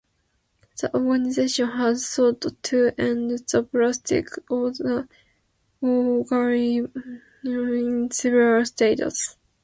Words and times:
The 0.81 0.91
organization 0.95 1.67
has 1.73 2.07
sought 2.07 2.41
to 2.63 2.91
end 2.99 3.29
the 3.51 3.61
practice 3.71 4.35
of 4.49 5.09
gerrymandering 5.83 6.89
in 7.43 8.09
several 8.09 8.65
states. 8.65 9.35